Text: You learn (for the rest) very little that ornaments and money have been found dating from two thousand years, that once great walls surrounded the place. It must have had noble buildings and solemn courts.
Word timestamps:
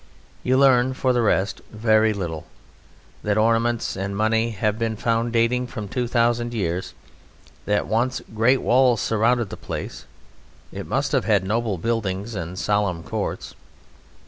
You 0.41 0.57
learn 0.57 0.95
(for 0.95 1.13
the 1.13 1.21
rest) 1.21 1.61
very 1.71 2.11
little 2.11 2.47
that 3.21 3.37
ornaments 3.37 3.95
and 3.95 4.17
money 4.17 4.49
have 4.49 4.79
been 4.79 4.95
found 4.95 5.31
dating 5.31 5.67
from 5.67 5.87
two 5.87 6.07
thousand 6.07 6.55
years, 6.55 6.95
that 7.67 7.85
once 7.85 8.19
great 8.33 8.63
walls 8.63 8.99
surrounded 8.99 9.51
the 9.51 9.57
place. 9.57 10.05
It 10.71 10.87
must 10.87 11.11
have 11.11 11.25
had 11.25 11.43
noble 11.43 11.77
buildings 11.77 12.33
and 12.33 12.57
solemn 12.57 13.03
courts. 13.03 13.53